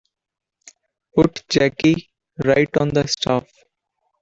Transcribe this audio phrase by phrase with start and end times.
[1.15, 2.09] Put Jackie
[2.43, 3.45] right on the staff.